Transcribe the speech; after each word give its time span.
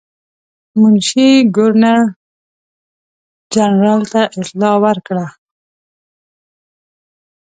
منشي 0.79 1.29
ګورنر 1.55 1.99
جنرال 3.53 4.01
ته 4.11 4.21
اطلاع 4.39 4.75
ورکړه. 4.85 5.25